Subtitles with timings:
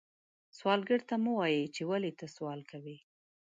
[0.57, 2.97] سوالګر ته مه وایې چې ولې ته سوال کوې